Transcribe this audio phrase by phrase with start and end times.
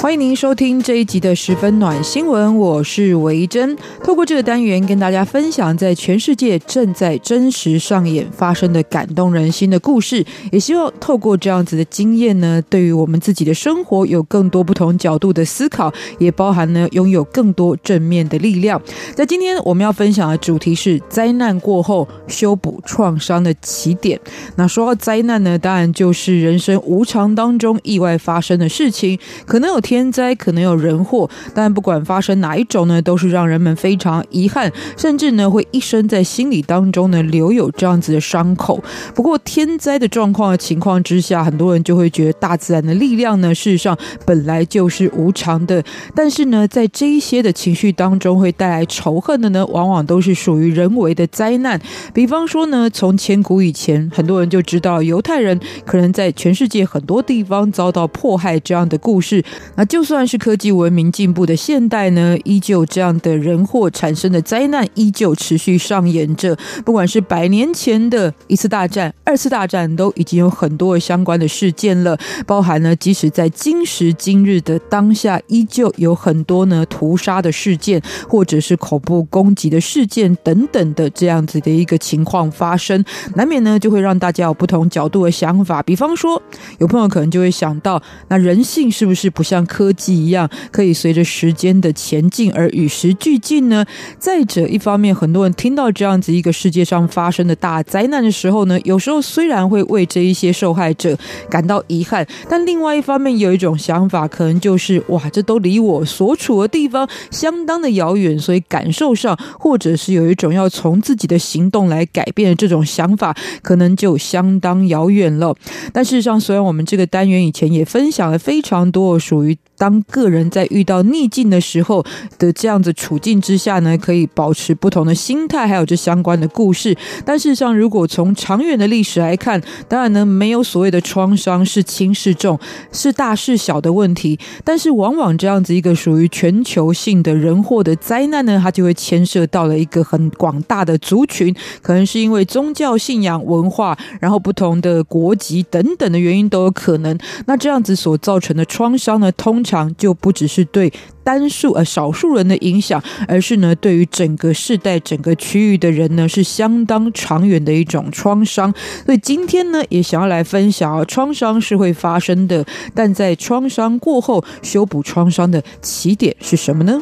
[0.00, 3.76] 欢迎您收听这一集的十分暖新闻，我是维珍。
[4.04, 18.80] 透过这个单元跟大家分享，在全世界正在真实上演发生的感动人心的故事，也希望透过这样子的经验呢，对于我们自己的生活有更多不同角度的思考，也包含呢拥有更多正面的力量。
[19.16, 24.20] 在今天我们要分享的主题是灾难过后修补创伤的起点。
[24.54, 30.08] 那说到灾难呢，当然就是人生无常当中意外发生的事情，可能有天。
[30.10, 38.82] 灾可能有人祸，但不管发生哪一种呢，都是让人们非常遗憾，甚至呢会一生在心里当中呢留有这样子的伤口。
[39.14, 45.84] 不过天灾的状况的情况之下，很多人就会觉得大自然的力量呢，事实上本来就是无常的。
[46.14, 51.80] 但是呢，在这一些的情绪当中，会带来仇恨的呢，往往都是属于人为的灾难。
[52.14, 59.44] 比方说呢，从千古以前，很多人就知道犹太人可能在全世界很多地方遭到迫害这样的故事。
[59.78, 66.58] 那就算是科技文明进步的现代呢，依旧这样的人祸产生的灾难依旧持续上演着。
[66.84, 72.18] 不管是百年前的一次大战、二次大战，都已经有很多相关的事件了。
[72.44, 83.04] 包含呢，即使在今时今日的当下，依旧有很多呢屠杀的事件，或者是恐怖攻击的事件等等的这样子的一个情况发生，
[83.36, 85.80] 难免呢就会让大家有不同角度的想法。
[85.84, 86.42] 比方说，
[86.78, 93.86] 有朋友可能就会想到，那人性是不是不像科技一样可以随着时间的前进而与时俱进呢？
[94.18, 101.16] 再者，一方面，很多人听到这样子一个世界上发生的大灾难的时候呢，有时候虽然会为这一些受害者
[101.48, 115.54] 感到遗憾，但另外一方面有一种想法，可能就是哇，这都离我所处的地方相当的遥远，所以感受上或者是有一种要从自己的行动来改变的这种想法，可能就相当遥远了。
[115.92, 122.04] 但事实上，虽然我们这个单元以前也分享了非常多属于当个人在遇到逆境的时候
[122.38, 126.96] 的这样子处境之下呢，可以保持不同的心态，还有这相关的故事。
[127.24, 132.58] 但事实上，如果从长远的历史来看，当然呢，没有所谓的创伤是轻是重，
[132.92, 134.38] 是大是小的问题。
[134.64, 147.16] 但是，往往这样子一个属于全球性的人祸的灾难呢，它就会牵涉到了一个很广大的族群，可能是因为宗教信仰、文化，然后不同的国籍等等的原因都有可能。
[147.46, 150.90] 那这样子所造成的创伤呢，通常就不只是对
[151.22, 158.72] 单数呃少数人的影响，而是呢对于整个世代、整个区域的人呢是相当长远的一种创伤。
[159.04, 162.64] 所以今天呢也想要来分享啊，创伤是会发生的，
[162.94, 166.98] 但在创伤过后修补创伤的起点是什么呢？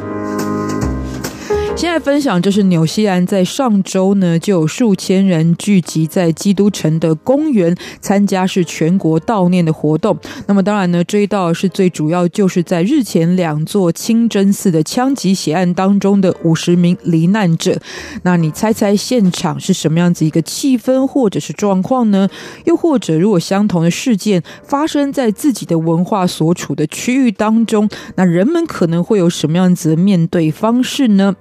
[1.77, 10.19] 现在分享就是纽西兰在上周呢，就有数千人聚集在基督城的公园参加是全国悼念的活动。
[10.47, 17.79] 那么当然呢，追悼是最主要，就是在日前两座清真寺的枪击血案当中的五十名罹难者。
[18.23, 22.27] 那你猜猜现场是什么样子一个气氛或者是状况呢？
[22.65, 31.37] 又或者如果相同的事件发生在自己的文化所处的区域当中，那人们可能会有什么样子的面对方式呢？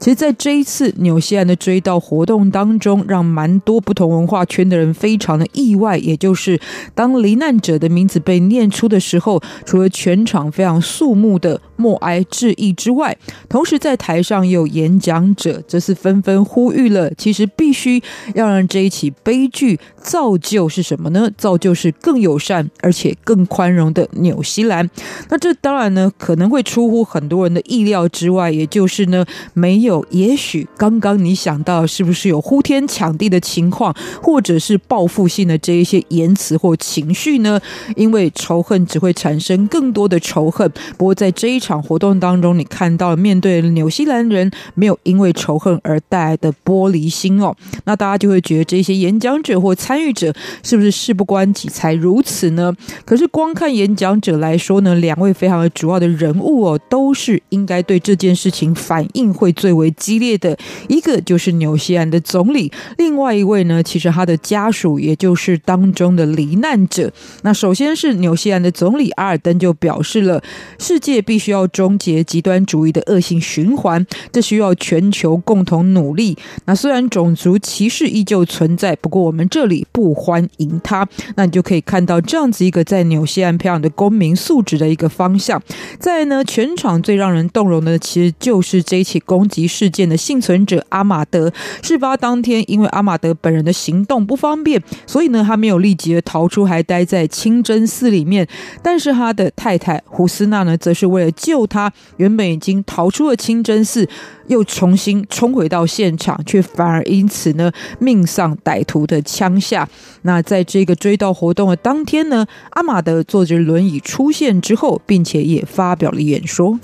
[0.00, 5.98] 其实，在这一次纽西兰的追悼活动当中，让蛮多不同文化圈的人非常的意外。
[5.98, 6.60] 也就是，
[6.94, 13.16] 当罹难者的名字被念出的时候，除了全场非常肃穆的默哀致意之外，
[13.48, 18.02] 同时在台上有演讲者，则是纷纷呼吁了：其实必须
[18.34, 21.30] 要让这一起悲剧造就是什么呢？
[21.38, 24.90] 造就是更友善而且更宽容的纽西兰。
[25.30, 28.50] 那这当然呢，可能会出乎很多人的意料之外。
[28.50, 29.24] 也就是呢，
[29.54, 37.60] 没有，也许刚刚你想到是不是有呼天抢地的情况，或者是报复性的这一些言辞或情绪呢？
[37.94, 40.68] 因为仇恨只会产生更多的仇恨。
[40.96, 47.54] 不过在这一场场活动当中，你看到面对纽西兰人没有因为仇恨而带来的玻璃心哦，
[47.84, 50.32] 那大家就会觉得这些演讲者或参与者
[50.62, 52.74] 是不是事不关己才如此呢？
[53.04, 60.56] 可是光看演讲者来说呢，两位非常主要的人物哦，都是应该对这件事情反应会最为激烈的，
[60.88, 67.12] 一个就是纽西兰的总理，另外一位呢，其实他的家属也就是当中的罹难者。
[67.42, 70.42] 那首先是纽西兰的总理阿尔登就表示了，
[70.78, 71.57] 世界必须要。
[71.58, 76.36] 要终结极端主义的恶性循环，这需要全球共同努力。
[76.66, 81.06] 那虽然种族歧视依旧存在，不过我们这里不欢迎它。
[81.34, 85.60] 那你就可以看到这样子一个在纽西兰培养的公民素质的一个方向。
[85.98, 91.52] 再呢，全场最让人动容的，其实就是这一起攻击事件的幸存者阿马德。
[91.82, 98.46] 事发当天，因为阿马德本人的行动不方便，所以呢，他没有立即的逃出，还待在清真寺里面。
[98.82, 104.06] 但是他的太太胡斯娜呢，则是为了救他，原本已经逃出了清真寺，
[104.48, 109.88] 又重新冲回到现场，却反而因此呢，命丧歹徒的枪下。
[110.22, 116.78] 那在这个追悼活动的当天呢，阿马德坐着轮椅出现之后，并且也发表了演说。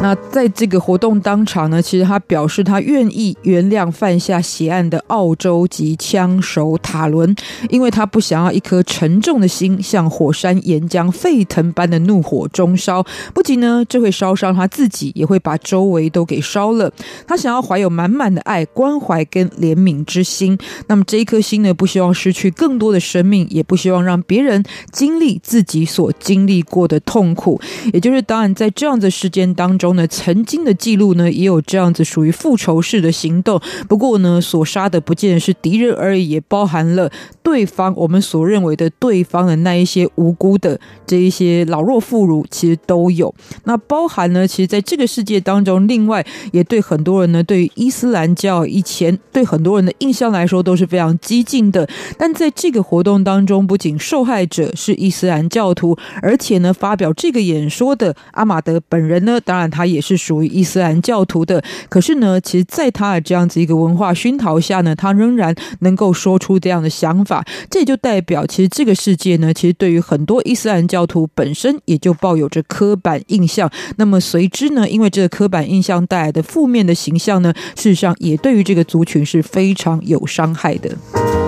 [0.00, 7.34] 那在这个活动当场呢，其实他表示他愿意原谅犯下血案的澳洲籍枪手塔伦，
[7.68, 13.04] 因为他不想要一颗沉重的心像火山岩浆沸腾般的怒火中烧。
[13.34, 16.92] 不仅呢，这会烧伤他自己，也会把周围都给烧了。
[17.26, 20.56] 他想要怀有满满的爱、关怀跟怜悯之心。
[20.86, 24.62] 那么这一颗心呢，不希望失去更多的生命，也不希望让别人
[24.92, 27.60] 经历自己所经历过的痛苦。
[27.92, 29.87] 也就是当然，在这样的事件当中。
[29.94, 33.60] 呢，曾经的记录呢，也有这样子属于复仇式的行动。
[33.88, 37.10] 不过呢，所杀的不见得是敌人而已，也包含了
[37.42, 43.32] 对方我们所认为的对方的那一些无辜的这一些老弱妇孺，其实都有。
[43.64, 51.88] 那包含呢，其实在这个世界当中，另外也对很多人呢，对于伊斯兰教以前对很多人的印象来说都是非常激进的。
[52.18, 59.68] 但在这个活动当中，不仅受害者是伊斯兰教徒，而且呢，发表这个演说的阿马德本人呢，当然。
[59.78, 73.70] 他也是属于伊斯兰教徒的，可是呢，其实，在他的这样子一个文化熏陶下呢，他仍然能够说出这样的想法，这也就代表，其实这个世界呢，其实对于很多伊斯兰教徒本身也就抱有着刻板印象。
[73.98, 81.47] 那么随之呢，因为这个刻板印象带来的负面的形象呢，事实上也对于这个族群是非常有伤害的。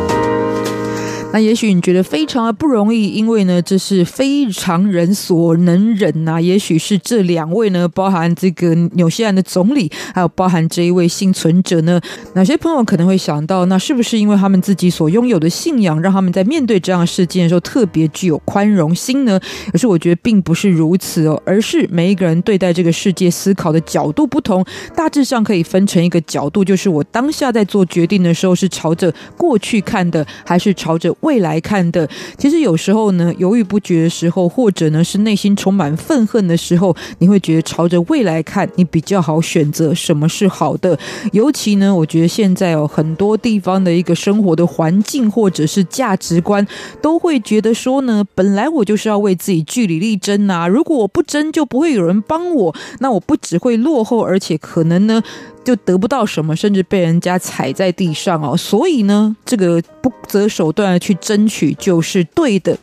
[1.32, 12.00] 那也许你觉得非常的不容易，因为呢，这是非常人所能忍呐、也许是这两位呢，包含这个纽西兰的总理，还有包含这一位幸存者呢。
[12.34, 19.38] 哪些朋友可能会想到，那是不是因为他们自己所拥有的信仰，让他们在面对这样的事件的时候特别具有宽容心呢？
[19.70, 24.64] 可是我觉得并不是如此哦，而是每一个人对待这个世界思考的角度不同。
[24.96, 32.08] 大致上可以分成一个角度，就是我当下在做决定的时候是朝着过去看的，还是朝着未来看的，
[32.38, 40.98] 其实有时候呢，犹豫不决的时候，或者呢是内心充满愤恨的时候，你会觉得朝着未来看，你比较好选择什么是好的。
[41.32, 46.66] 尤其呢，我觉得现在有很多地方的一个生活的环境或者是价值观，
[47.00, 55.22] 都会觉得说呢，本来我就是要为自己据理力争呐，如果我不争，就不会有人帮我，那我不只会落后，而且可能呢。
[55.64, 58.56] 就得不到什么，甚至被人家踩在地上哦。
[58.56, 62.76] 所以呢，这个不择手段的去争取就是对的。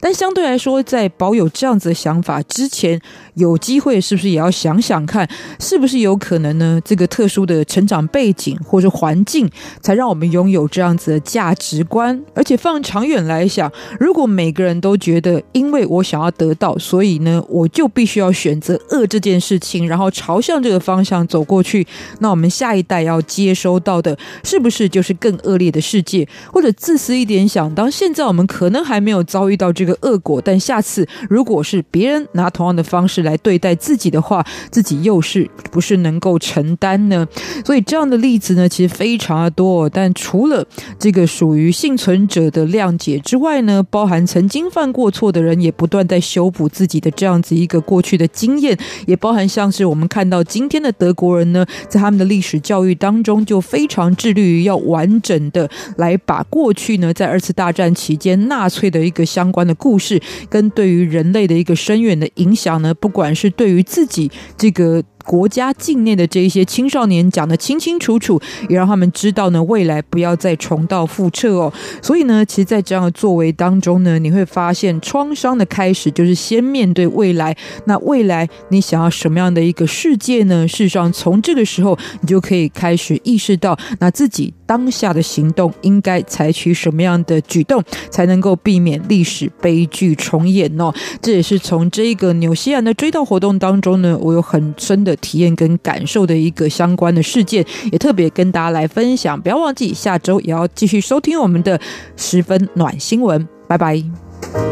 [0.00, 3.00] 但相对来说，在保有这样子的想法之前，
[3.34, 5.28] 有机会是不是也要想想看，
[5.58, 6.80] 是不是有可能呢？
[6.84, 9.50] 这个特殊的成长背景或者环境，
[9.82, 12.18] 才让我们拥有这样子的价值观。
[12.34, 21.86] 而且放长远来想，如果每个人都觉得，因为我想要得到，所以呢，我就必须要选择恶这件事情，然后朝向这个方向走过去。
[22.20, 26.26] 那我们下一代要接收到的，是不是就是更恶劣的世界？
[26.52, 37.26] 或者自私一点想，当现在我们可能还没有遭遇到这个恶果，但下次如果是别人拿同样的方式来对待自己的话，自己又是不是能够承担呢？
[37.64, 39.88] 所以这样的例子呢，其实非常的多。
[39.88, 40.66] 但除了
[40.98, 52.09] 这个属于幸存者的谅解之外呢，包含曾经犯过错的人，也不断在修补自己的这样子一个过去的经验，也包含像是我们看到今天的德国人呢，在他。
[52.10, 65.00] 他们的历史教育当中就非常致力于要完整的来把过去呢，在二次大战期间纳粹的一个相关的故事，跟对于人类的一个深远的影响呢，不管是对于自己这个。
[65.24, 71.72] 国家境内的这一些青少年讲得清清楚楚，也让他们知道呢，未来不要再重蹈覆辙哦。
[72.02, 77.56] 所以呢，其实，在这样的作为当中呢，你会发现创伤的开始就是先面对未来。
[77.84, 80.66] 那未来你想要什么样的一个世界呢？
[80.66, 90.92] 事实上，从这个时候你就可以开始意识到，那自己当下的行动应该采取什么样的举动，才能够避免历史悲剧重演哦。
[91.20, 95.09] 这也是从这个纽西兰的追悼活动当中呢，我有很深的。
[95.10, 99.40] 的体验跟感受的一个相关的事件，也特别跟大家来分享。
[99.40, 101.80] 不要忘记下周也要继续收听我们的
[102.16, 103.46] 十分暖新闻。
[103.68, 104.70] 拜拜。